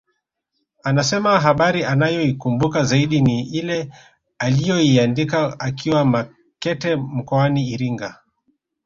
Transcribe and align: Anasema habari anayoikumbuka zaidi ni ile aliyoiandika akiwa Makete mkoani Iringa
Anasema 0.83 1.39
habari 1.39 1.83
anayoikumbuka 1.85 2.83
zaidi 2.83 3.21
ni 3.21 3.41
ile 3.49 3.89
aliyoiandika 4.39 5.59
akiwa 5.59 6.05
Makete 6.05 6.95
mkoani 6.95 7.69
Iringa 7.69 8.19